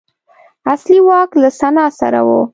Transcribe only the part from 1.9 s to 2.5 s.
سره و